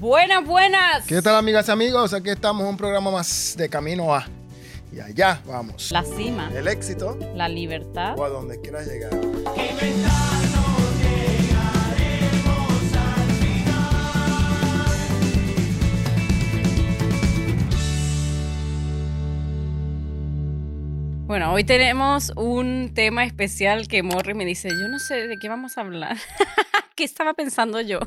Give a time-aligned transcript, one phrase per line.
[0.00, 1.06] Buenas, buenas.
[1.06, 2.14] ¿Qué tal amigas y amigos?
[2.14, 4.26] Aquí estamos en un programa más de Camino a.
[4.90, 5.92] Y allá vamos.
[5.92, 8.18] La cima, El éxito la libertad.
[8.18, 9.10] o a donde quieras llegar.
[21.26, 25.48] Bueno, hoy tenemos un tema especial que Morri me dice, yo no sé de qué
[25.50, 26.16] vamos a hablar.
[26.94, 28.00] ¿Qué estaba pensando yo?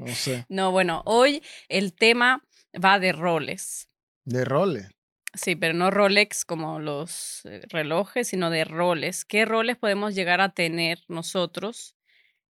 [0.00, 0.46] No sé.
[0.48, 3.88] No, bueno, hoy el tema va de roles.
[4.24, 4.88] De roles.
[5.34, 9.24] Sí, pero no Rolex como los eh, relojes, sino de roles.
[9.24, 11.94] ¿Qué roles podemos llegar a tener nosotros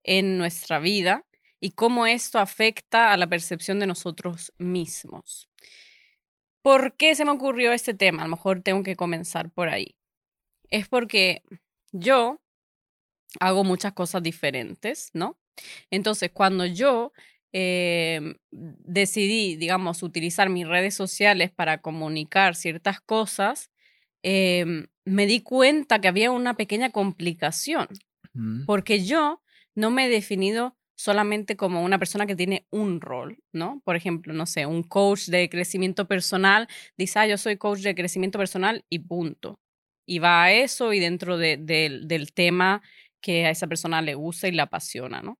[0.03, 1.25] en nuestra vida
[1.59, 5.49] y cómo esto afecta a la percepción de nosotros mismos?
[6.61, 8.21] ¿Por qué se me ocurrió este tema?
[8.21, 9.97] A lo mejor tengo que comenzar por ahí.
[10.69, 11.41] Es porque
[11.91, 12.39] yo
[13.39, 15.37] hago muchas cosas diferentes, ¿no?
[15.89, 17.11] Entonces, cuando yo
[17.53, 23.71] eh, decidí, digamos, utilizar mis redes sociales para comunicar ciertas cosas,
[24.23, 27.87] eh, me di cuenta que había una pequeña complicación,
[28.33, 28.65] Mm.
[28.65, 29.41] porque yo
[29.75, 33.81] no me he definido solamente como una persona que tiene un rol, ¿no?
[33.85, 37.95] Por ejemplo, no sé, un coach de crecimiento personal dice, ah, yo soy coach de
[37.95, 39.59] crecimiento personal y punto.
[40.05, 42.81] Y va a eso y dentro de- del- del tema
[43.21, 45.39] que a esa persona le gusta y le apasiona, ¿no?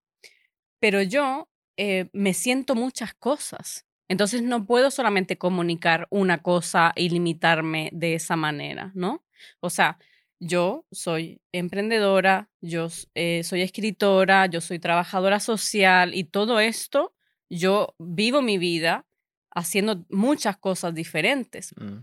[0.79, 1.49] Pero yo
[1.81, 3.85] eh, me siento muchas cosas.
[4.09, 9.23] Entonces no puedo solamente comunicar una cosa y limitarme de esa manera, ¿no?
[9.61, 9.97] O sea,
[10.41, 17.13] yo soy emprendedora, yo eh, soy escritora, yo soy trabajadora social y todo esto,
[17.49, 19.05] yo vivo mi vida
[19.49, 21.73] haciendo muchas cosas diferentes.
[21.77, 21.99] Mm.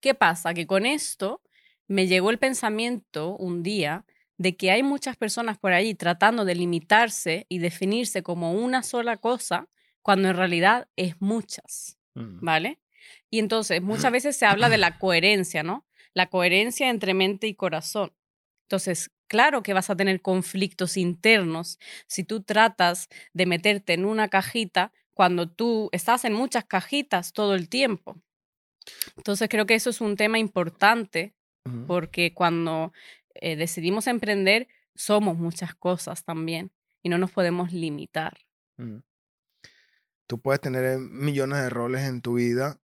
[0.00, 0.52] ¿Qué pasa?
[0.52, 1.40] Que con esto
[1.88, 4.04] me llegó el pensamiento un día
[4.42, 9.16] de que hay muchas personas por ahí tratando de limitarse y definirse como una sola
[9.16, 9.68] cosa,
[10.02, 12.44] cuando en realidad es muchas, Mm.
[12.44, 12.80] ¿vale?
[13.30, 15.86] Y entonces muchas veces se habla de la coherencia, ¿no?
[16.12, 18.12] La coherencia entre mente y corazón.
[18.64, 24.28] Entonces, claro que vas a tener conflictos internos si tú tratas de meterte en una
[24.28, 28.20] cajita cuando tú estás en muchas cajitas todo el tiempo.
[29.16, 31.32] Entonces creo que eso es un tema importante
[31.86, 32.92] porque cuando
[33.34, 36.70] eh, decidimos emprender somos muchas cosas también
[37.02, 38.38] y no nos podemos limitar.
[38.76, 38.98] Mm.
[40.26, 42.78] Tú puedes tener eh, millones de roles en tu vida,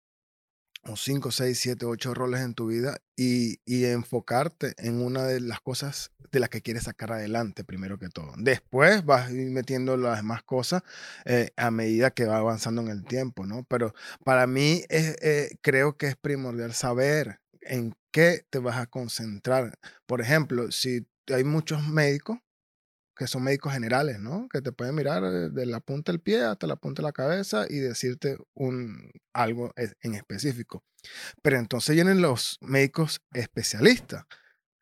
[0.84, 5.40] o 5, 6, 7, 8 roles en tu vida, y, y enfocarte en una de
[5.40, 8.34] las cosas de las que quieres sacar adelante, primero que todo.
[8.38, 10.84] Después vas metiendo las demás cosas
[11.26, 13.64] eh, a medida que va avanzando en el tiempo, ¿no?
[13.64, 15.16] Pero para mí es,
[15.62, 19.78] creo que es primordial saber en qué te vas a concentrar.
[20.06, 22.40] Por ejemplo, si hay muchos médicos
[23.14, 24.48] que son médicos generales, ¿no?
[24.48, 27.12] Que te pueden mirar eh, de la punta del pie hasta la punta de la
[27.12, 30.82] cabeza y decirte un, algo en específico.
[31.42, 34.24] Pero entonces vienen los médicos especialistas,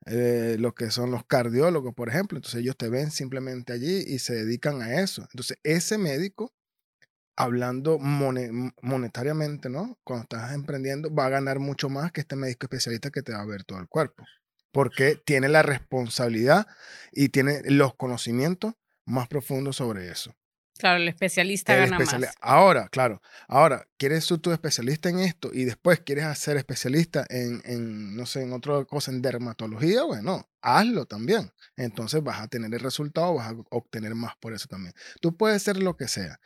[0.06, 2.38] eh, los que son los cardiólogos, por ejemplo.
[2.38, 5.24] Entonces ellos te ven simplemente allí y se dedican a eso.
[5.32, 6.54] Entonces ese médico,
[7.36, 9.98] hablando mone- monetariamente, ¿no?
[10.04, 13.42] Cuando estás emprendiendo, va a ganar mucho más que este médico especialista que te va
[13.42, 14.26] a ver todo el cuerpo.
[14.72, 16.66] Porque tiene la responsabilidad
[17.12, 18.74] y tiene los conocimientos
[19.06, 20.34] más profundos sobre eso.
[20.80, 22.36] Claro, el especialista El gana especiali- más.
[22.42, 27.62] Ahora, claro, ahora, ¿quieres ser tú especialista en esto y después quieres ser especialista en,
[27.66, 30.02] en, no sé, en otra cosa, en dermatología?
[30.04, 31.52] Bueno, hazlo también.
[31.76, 34.96] Entonces vas a tener el resultado, vas a obtener más por eso también.
[35.22, 36.40] Tú puedes ser lo que sea,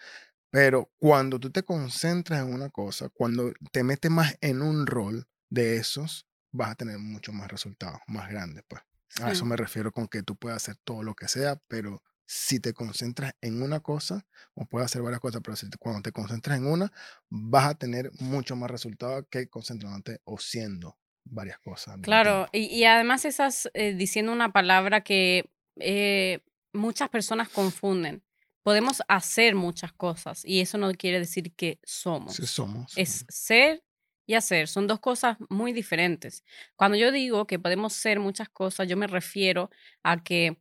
[0.49, 5.27] pero cuando tú te concentras en una cosa, cuando te metes más en un rol
[5.49, 8.81] de esos, vas a tener mucho más resultados, más grandes, pues.
[9.21, 12.59] A eso me refiero con que tú puedes hacer todo lo que sea, pero si
[12.59, 16.11] te concentras en una cosa, o puedes hacer varias cosas, pero si te- cuando te
[16.11, 16.91] concentras en una,
[17.29, 21.97] vas a tener mucho más resultados que concentrándote o siendo varias cosas.
[22.01, 26.43] Claro, y, y además estás eh, diciendo una palabra que eh,
[26.73, 28.23] muchas personas confunden.
[28.67, 32.35] Podemos hacer muchas cosas y eso no quiere decir que somos.
[32.35, 32.91] Sí somos.
[32.97, 33.81] Es ser
[34.27, 34.67] y hacer.
[34.67, 36.43] Son dos cosas muy diferentes.
[36.75, 39.69] Cuando yo digo que podemos ser muchas cosas, yo me refiero
[40.03, 40.57] a que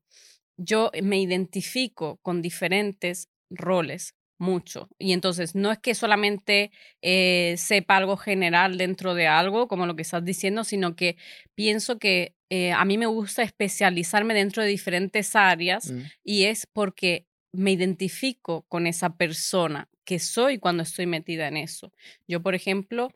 [0.57, 4.89] yo me identifico con diferentes roles mucho.
[5.01, 6.71] Y entonces no es que solamente
[7.03, 11.17] eh, sepa algo general dentro de algo, como lo que estás diciendo, sino que
[11.57, 16.69] pienso que eh, a mí me gusta especializarme dentro de diferentes áreas Mm, y es
[16.73, 17.27] porque
[17.57, 21.93] me identifico con esa persona que soy cuando estoy metida en eso.
[22.29, 23.11] Yo, por ejemplo,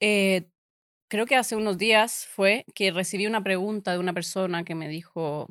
[0.00, 0.48] eh,
[1.08, 4.88] creo que hace unos días fue que recibí una pregunta de una persona que me
[4.88, 5.48] dijo,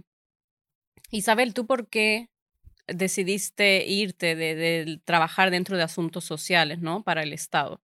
[1.12, 2.30] Isabel, ¿tú por qué
[2.88, 7.04] decidiste irte de, trabajar dentro de asuntos sociales, ¿no?
[7.04, 7.82] Para el Estado.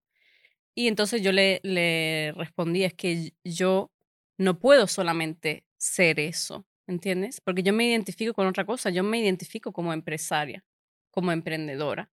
[0.76, 3.92] Y entonces yo le, le respondí, es que yo
[4.38, 7.42] no puedo solamente ser eso, ¿entiendes?
[7.42, 10.64] Porque yo me identifico con otra cosa, yo me identifico como empresaria,
[11.12, 12.10] como emprendedora.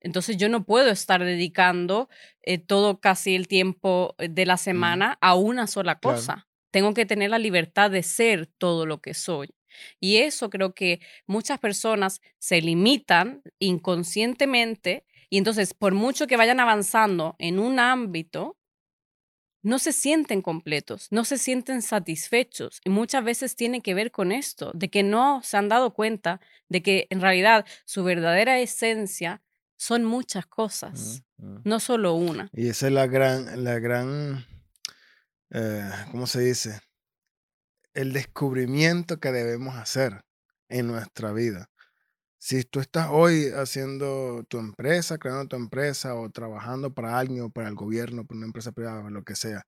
[0.00, 2.08] Entonces yo no puedo estar dedicando
[2.42, 6.46] eh, todo casi el tiempo eh, de la semana a una sola cosa.
[6.70, 9.54] Tengo que tener la libertad de ser todo lo que soy.
[10.00, 16.60] Y eso creo que muchas personas se limitan inconscientemente y entonces por mucho que vayan
[16.60, 18.56] avanzando en un ámbito,
[19.62, 22.80] no se sienten completos, no se sienten satisfechos.
[22.84, 26.40] Y muchas veces tiene que ver con esto, de que no se han dado cuenta
[26.68, 29.42] de que en realidad su verdadera esencia
[29.76, 32.50] son muchas cosas, no solo una.
[32.52, 34.44] Y esa es la gran, la gran,
[35.50, 36.80] eh, ¿cómo se dice?
[37.94, 40.24] El descubrimiento que debemos hacer
[40.68, 41.70] en nuestra vida.
[42.40, 47.50] Si tú estás hoy haciendo tu empresa, creando tu empresa o trabajando para alguien o
[47.50, 49.66] para el gobierno, para una empresa privada, lo que sea,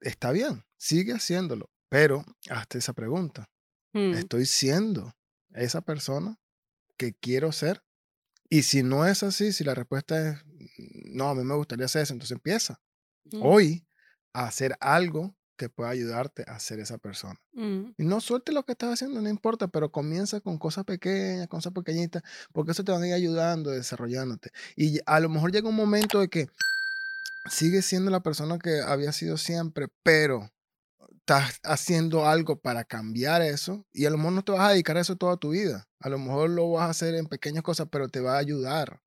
[0.00, 3.46] está bien, sigue haciéndolo, pero hazte esa pregunta.
[3.92, 4.14] Mm.
[4.14, 5.12] ¿Estoy siendo
[5.54, 6.36] esa persona
[6.96, 7.82] que quiero ser?
[8.48, 10.44] Y si no es así, si la respuesta es,
[11.12, 12.80] no, a mí me gustaría hacer eso, entonces empieza
[13.32, 13.86] Mm, hoy
[14.32, 17.40] a hacer algo que pueda ayudarte a ser esa persona.
[17.54, 21.48] mm, Y no suelte lo que estás haciendo, no importa, pero comienza con cosas pequeñas,
[21.48, 22.22] cosas pequeñitas,
[22.52, 24.50] porque eso te va a ir ayudando, desarrollándote.
[24.76, 26.48] Y a lo mejor llega un momento de que
[27.50, 30.50] sigues siendo la persona que había sido siempre, pero
[31.26, 34.96] estás haciendo algo para cambiar eso y a lo mejor no te vas a dedicar
[34.96, 35.88] a eso toda tu vida.
[36.00, 39.00] A lo mejor lo vas a hacer en pequeñas cosas, pero te va a ayudar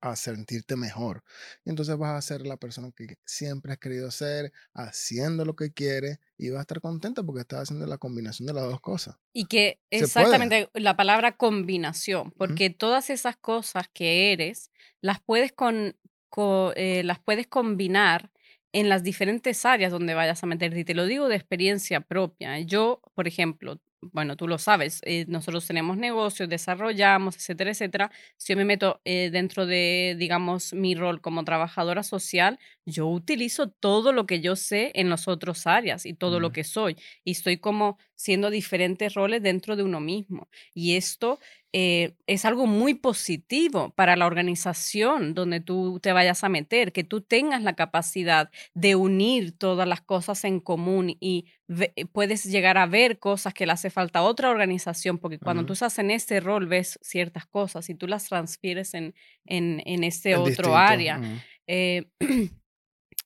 [0.00, 1.22] a sentirte mejor.
[1.64, 5.72] Y entonces vas a ser la persona que siempre has querido ser, haciendo lo que
[5.72, 9.16] quieres y vas a estar contenta porque estás haciendo la combinación de las dos cosas.
[9.32, 14.70] Y que exactamente la palabra combinación, porque todas esas cosas que eres
[15.00, 15.96] las puedes, con,
[16.28, 18.32] co- eh, las puedes combinar
[18.72, 20.80] en las diferentes áreas donde vayas a meterte.
[20.80, 22.58] Y te lo digo de experiencia propia.
[22.60, 28.10] Yo, por ejemplo, bueno, tú lo sabes, eh, nosotros tenemos negocios, desarrollamos, etcétera, etcétera.
[28.36, 33.68] Si yo me meto eh, dentro de, digamos, mi rol como trabajadora social, yo utilizo
[33.70, 36.96] todo lo que yo sé en las otras áreas y todo lo que soy.
[37.24, 40.48] Y estoy como siendo diferentes roles dentro de uno mismo.
[40.74, 41.38] Y esto
[41.72, 47.04] eh, es algo muy positivo para la organización donde tú te vayas a meter, que
[47.04, 52.44] tú tengas la capacidad de unir todas las cosas en común y ve- eh, puedes
[52.44, 55.98] llegar a ver cosas que le hace falta a otra organización, porque cuando tú estás
[55.98, 59.14] en este rol ves ciertas cosas y tú las transfieres en,
[59.46, 61.20] en, en este Es otro distinto, área.
[61.66, 62.04] Eh,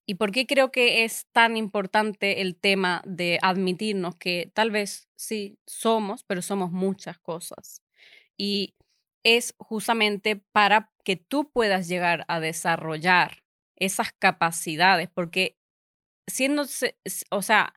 [0.07, 5.09] ¿Y por qué creo que es tan importante el tema de admitirnos que tal vez
[5.17, 7.83] sí somos, pero somos muchas cosas?
[8.37, 8.75] Y
[9.25, 13.43] es justamente para que tú puedas llegar a desarrollar
[13.77, 15.57] esas capacidades, porque
[16.27, 16.65] siendo,
[17.31, 17.75] o sea,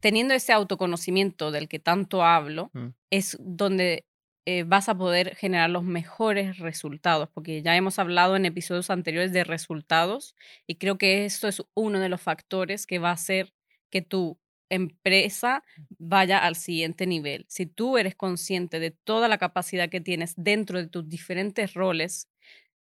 [0.00, 2.88] teniendo ese autoconocimiento del que tanto hablo, Mm.
[3.10, 4.04] es donde
[4.46, 9.32] eh, vas a poder generar los mejores resultados, porque ya hemos hablado en episodios anteriores
[9.32, 10.34] de resultados
[10.66, 13.52] y creo que esto es uno de los factores que va a hacer
[13.90, 14.38] que tu
[14.70, 15.62] empresa
[15.98, 17.44] vaya al siguiente nivel.
[17.48, 22.28] Si tú eres consciente de toda la capacidad que tienes dentro de tus diferentes roles,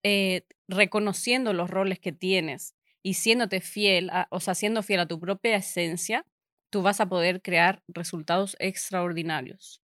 [0.03, 5.21] eh, reconociendo los roles que tienes y siéndote fiel, o sea, siendo fiel a tu
[5.21, 6.25] propia esencia,
[6.71, 9.80] tú vas a poder crear resultados extraordinarios.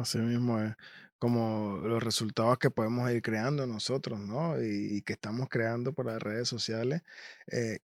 [0.00, 0.74] Así mismo es
[1.18, 4.60] como los resultados que podemos ir creando nosotros, ¿no?
[4.62, 7.02] Y, que estamos creando por las redes sociales.
[7.46, 7.78] eh,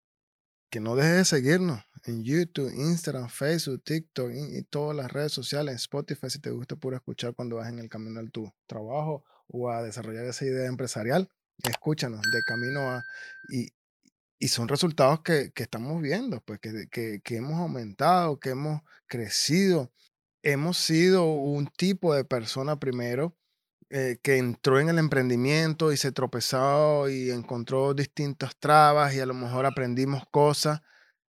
[0.71, 5.75] que no dejes de seguirnos en YouTube, Instagram, Facebook, TikTok y, todas las redes sociales,
[5.75, 9.69] Spotify, si te gusta puro escuchar cuando vas en el camino a tu trabajo o
[9.69, 11.29] a desarrollar esa idea empresarial,
[11.63, 13.03] escúchanos de camino a...
[13.49, 13.69] Y,
[14.39, 19.91] y son resultados que, que estamos viendo, pues que, que hemos aumentado, que hemos crecido,
[20.43, 23.35] hemos sido un tipo de persona primero
[23.89, 29.25] eh, que entró en el emprendimiento y se tropezó y encontró distintas trabas y a
[29.25, 30.81] lo mejor aprendimos cosas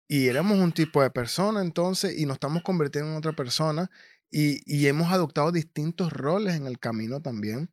[0.08, 3.90] y éramos un tipo de persona entonces y nos estamos convirtiendo en otra persona
[4.32, 7.70] y, y hemos adoptado distintos roles en el camino también.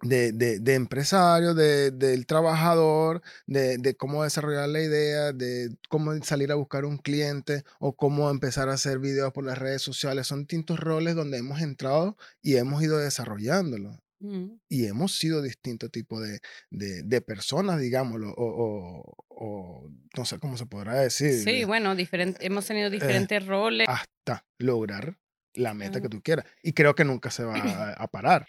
[0.00, 6.14] De, de, de empresario, de, del trabajador, de, de cómo desarrollar la idea, de cómo
[6.22, 10.28] salir a buscar un cliente o cómo empezar a hacer videos por las redes sociales.
[10.28, 14.58] Son distintos roles donde hemos entrado y hemos ido desarrollándolo Mm.
[14.68, 16.40] y hemos sido distintos tipos de,
[16.70, 21.64] de, de personas, digámoslo, o, o- o no sé cómo se podrá decir, Sí, eh,
[21.64, 23.86] bueno, diferente, hemos tenido diferentes roles.
[23.88, 25.18] hasta lograr
[25.54, 26.10] la meta que Claro.
[26.10, 26.46] tú quieras.
[26.64, 28.48] Y creo que nunca se va a, a parar.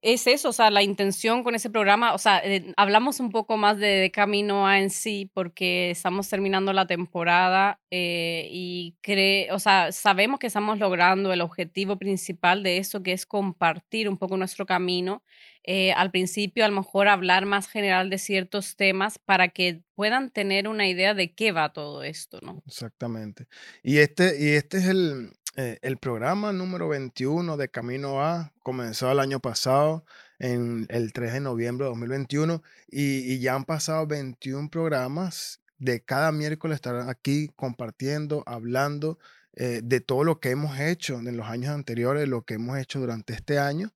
[0.00, 3.56] Es eso, o sea, la intención con ese programa, o sea, eh, hablamos un poco
[3.56, 9.58] más de, Camino A en sí, porque estamos terminando la temporada eh, y cree, o
[9.58, 14.36] sea, sabemos que estamos logrando el objetivo principal de eso, que es compartir un poco
[14.36, 15.22] nuestro camino.
[15.64, 20.30] Eh, al principio, a lo mejor hablar más general de ciertos temas para que puedan
[20.30, 22.62] tener una idea de qué va todo esto, ¿no?
[22.66, 23.48] Exactamente.
[23.82, 29.10] Y este, y este es el, eh, el programa número 21 de Camino A comenzó
[29.10, 30.04] el año pasado,
[30.38, 35.60] en el 3 de noviembre de 2021, y, ya han pasado 21 programas.
[35.80, 39.18] De cada miércoles estar aquí compartiendo, hablando
[39.54, 43.00] eh, de todo lo que hemos hecho en los años anteriores, lo que hemos hecho
[43.00, 43.90] durante este año.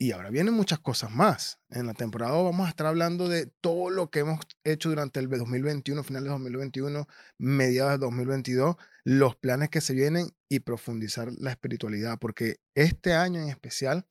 [0.00, 1.58] Y ahora vienen muchas cosas más.
[1.70, 5.28] En la temporada vamos a estar hablando de todo lo que hemos hecho durante el
[5.28, 11.50] 2021, final de 2021, mediados de 2022 los planes que se vienen y profundizar la
[11.50, 14.06] espiritualidad, porque este año en especial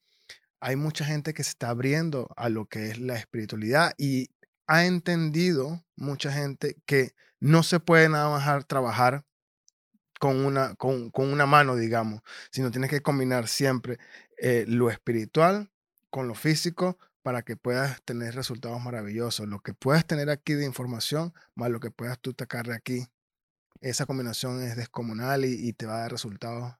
[0.59, 4.31] hay mucha gente que se está abriendo a lo que es la espiritualidad y
[4.65, 9.23] ha entendido mucha gente que no se puede nada más trabajar
[10.19, 13.99] con una, con, una mano, digamos, sino tienes que combinar siempre
[14.37, 15.71] eh, lo espiritual
[16.17, 19.47] con lo físico para que puedas tener resultados maravillosos.
[19.47, 23.05] Lo que puedes tener aquí de información, más lo que puedas tú sacar de aquí
[23.81, 26.73] esa combinación es descomunal y, te va a dar resultados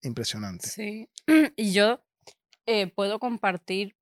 [0.00, 0.72] impresionantes.
[0.72, 1.10] Sí,
[1.56, 2.02] y yo
[2.64, 3.96] eh, puedo compartir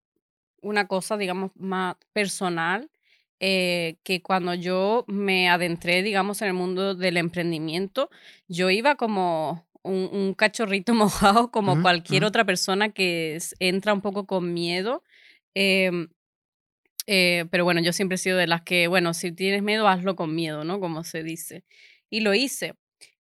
[0.62, 2.88] una cosa, digamos, más personal,
[3.40, 8.10] eh, que cuando yo me adentré, digamos, en el mundo del emprendimiento,
[8.46, 14.52] yo iba como un, cachorrito mojado, como cualquier otra persona que entra un poco con
[14.54, 15.02] miedo.
[15.54, 16.08] Em,
[17.06, 20.16] eh, pero bueno, yo siempre he sido de las que, bueno, si tienes miedo, hazlo
[20.16, 20.80] con miedo, ¿no?
[20.80, 21.64] Como se dice
[22.10, 22.74] y lo hice.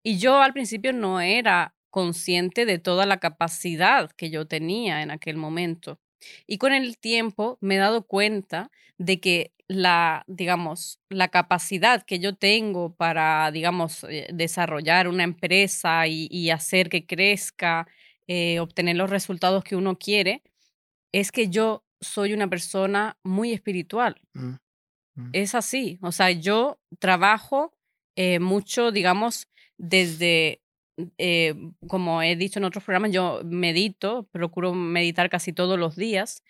[0.03, 5.11] Y yo al principio no era consciente de toda la capacidad que yo tenía en
[5.11, 5.99] aquel momento.
[6.47, 12.19] Y con el tiempo me he dado cuenta de que la, digamos, la capacidad que
[12.19, 17.87] yo tengo para, digamos, eh, desarrollar una empresa y, hacer que crezca,
[18.27, 20.43] eh, obtener los resultados que uno quiere,
[21.11, 24.21] es que yo soy una persona muy espiritual.
[24.33, 24.55] Mm,
[25.15, 25.29] mm.
[25.33, 25.99] Es así.
[26.01, 27.73] O sea, yo trabajo
[28.15, 30.61] eh, mucho, digamos, desde,
[31.17, 31.55] eh,
[31.87, 36.43] como he dicho en otros programas, yo medito, procuro meditar casi todos los días.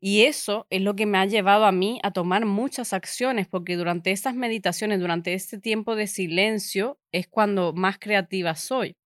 [0.00, 3.76] Y eso es lo que me ha llevado a mí a tomar muchas acciones, porque
[3.76, 8.96] durante estas meditaciones, durante este tiempo de silencio, es cuando más creativa soy.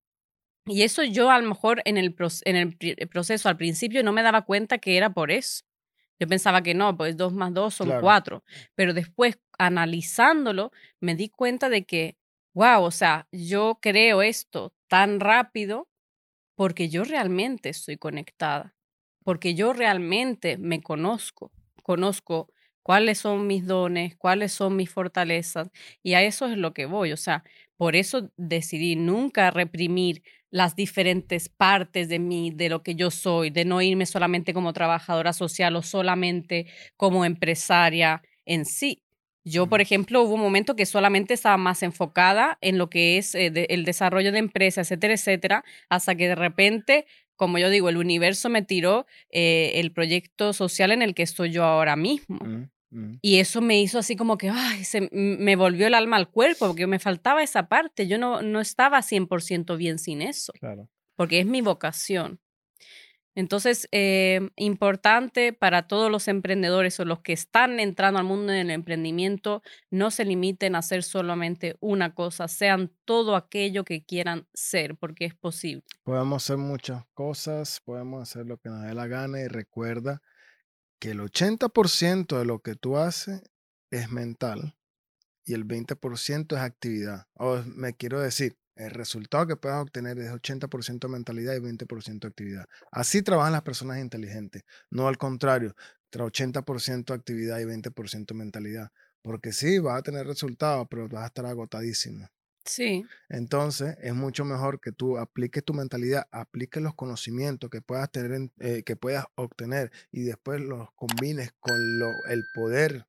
[0.66, 4.22] Y eso yo a lo mejor en el, en el proceso al principio no me
[4.22, 5.64] daba cuenta que era por eso.
[6.18, 8.42] Yo pensaba que no, pues dos más dos son cuatro.
[8.74, 12.16] Pero después, analizándolo, me di cuenta de que,
[12.56, 15.88] wow, o sea, yo creo esto tan rápido
[16.56, 18.74] porque yo realmente estoy conectada,
[19.24, 22.50] porque yo realmente me conozco, conozco
[22.82, 25.68] cuáles son mis dones, cuáles son mis fortalezas,
[26.02, 27.12] y a eso es lo que voy.
[27.12, 27.44] O sea,
[27.76, 33.50] por eso decidí nunca reprimir las diferentes partes de mí, de lo que yo soy,
[33.50, 39.02] de no irme solamente como trabajadora social o solamente como empresaria en sí.
[39.48, 43.32] Yo, por ejemplo, hubo un momento que solamente estaba más enfocada en lo que es
[43.36, 47.96] eh, el desarrollo de empresas, etcétera, etcétera, hasta que de repente, como yo digo, el
[47.96, 52.40] universo me tiró eh, el proyecto social en el que estoy yo ahora mismo.
[52.44, 52.70] Mm.
[52.90, 53.18] Mm.
[53.22, 56.66] Y eso me hizo así como que, ay, se, me volvió el alma al cuerpo,
[56.66, 58.08] porque me faltaba esa parte.
[58.08, 60.52] Yo no, no estaba 100% bien sin eso.
[60.54, 60.88] Claro.
[61.14, 62.40] Porque es mi vocación.
[63.36, 68.70] Entonces, eh, importante para todos los emprendedores o los que están entrando al mundo del
[68.70, 74.96] emprendimiento, no se limiten a hacer solamente una cosa, sean todo aquello que quieran ser,
[74.96, 75.84] porque es posible.
[76.02, 80.22] Podemos hacer muchas cosas, podemos hacer lo que nos dé la gana y recuerda
[80.98, 83.42] que el 80% de lo que tú haces
[83.90, 84.78] es mental
[85.44, 87.26] y el 20% es actividad.
[87.34, 92.66] O me quiero decir, el resultado que puedas obtener es 80% mentalidad y 20% actividad.
[92.92, 95.74] Así trabajan las personas inteligentes, no al contrario,
[96.12, 98.90] 80% actividad y 20% mentalidad.
[99.22, 102.28] Porque sí, vas a tener resultados, pero vas a estar agotadísimo.
[102.64, 103.04] Sí.
[103.28, 108.50] Entonces, es mucho mejor que tú apliques tu mentalidad, apliques los conocimientos que puedas tener,
[108.58, 113.06] eh, que puedas obtener y después los combines con lo, el poder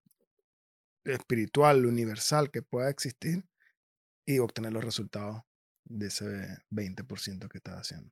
[1.06, 3.46] espiritual, universal que pueda existir
[4.26, 5.42] y obtener los resultados
[5.90, 6.26] de ese
[6.72, 8.12] 20% que estás haciendo.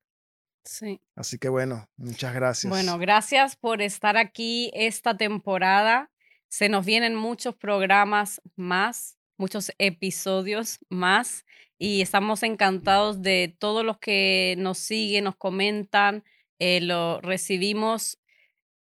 [0.63, 0.99] Sí.
[1.15, 2.69] Así que bueno, muchas gracias.
[2.69, 6.11] Bueno, gracias por estar aquí esta temporada.
[6.47, 11.45] Se nos vienen muchos programas más muchos episodios más
[11.77, 16.23] y estamos encantados de todos los que nos siguen, nos comentan,
[16.59, 18.19] eh, lo recibimos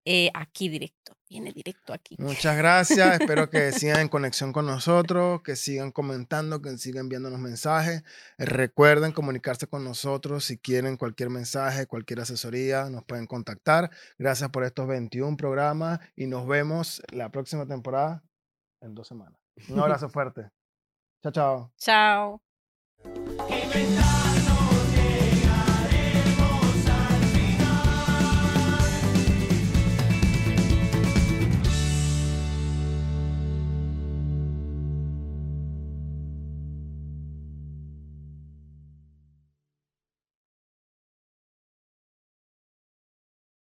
[0.04, 1.16] eh, aquí directo.
[1.28, 2.16] Viene directo aquí.
[2.18, 3.20] Muchas gracias.
[3.20, 8.04] Espero que sigan en conexión con nosotros, que sigan comentando, que sigan enviándonos mensajes.
[8.38, 13.90] Recuerden comunicarse con nosotros si quieren cualquier mensaje, cualquier asesoría, nos pueden contactar.
[14.18, 18.22] Gracias por estos 21 programas y nos vemos la próxima temporada
[18.80, 19.40] en dos semanas.
[19.68, 20.50] Un abrazo fuerte.
[21.22, 21.72] Chao, chao.
[21.78, 22.42] Chao.